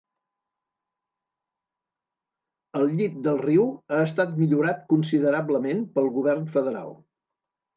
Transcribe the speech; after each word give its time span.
El 2.81 2.89
llit 2.95 3.21
del 3.29 3.39
riu 3.43 3.67
ha 3.93 4.01
estat 4.09 4.35
millorat 4.41 4.83
considerablement 4.95 5.85
pel 5.99 6.11
govern 6.17 6.49
federal. 6.57 6.99